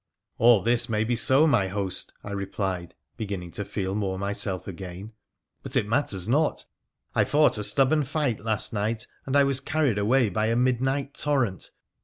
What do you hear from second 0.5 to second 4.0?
this may be so, my host,' I replied, beginning to feel